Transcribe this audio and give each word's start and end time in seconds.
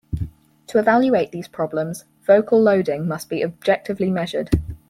To 0.65 0.79
evaluate 0.79 1.31
these 1.31 1.47
problems, 1.47 2.05
vocal 2.25 2.59
loading 2.59 3.07
must 3.07 3.29
be 3.29 3.45
objectively 3.45 4.09
measured. 4.09 4.49